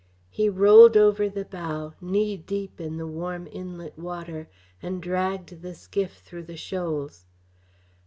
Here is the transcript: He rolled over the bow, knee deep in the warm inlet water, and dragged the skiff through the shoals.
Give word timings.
He 0.31 0.49
rolled 0.49 0.97
over 0.97 1.29
the 1.29 1.45
bow, 1.45 1.93
knee 2.01 2.35
deep 2.35 2.81
in 2.81 2.97
the 2.97 3.05
warm 3.05 3.45
inlet 3.51 3.99
water, 3.99 4.49
and 4.81 4.99
dragged 4.99 5.61
the 5.61 5.75
skiff 5.75 6.21
through 6.25 6.45
the 6.45 6.57
shoals. 6.57 7.27